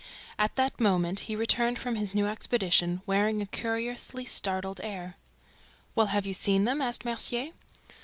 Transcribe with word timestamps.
At 0.39 0.55
that 0.55 0.79
moment 0.81 1.19
he 1.29 1.35
returned 1.35 1.77
from 1.77 1.93
his 1.95 2.15
new 2.15 2.25
expedition, 2.25 3.03
wearing 3.05 3.39
a 3.39 3.45
curiously 3.45 4.25
startled 4.25 4.81
air. 4.83 5.13
"Well, 5.93 6.07
have 6.07 6.25
you 6.25 6.33
seen 6.33 6.63
them?" 6.63 6.81
asked 6.81 7.05
Mercier. 7.05 7.51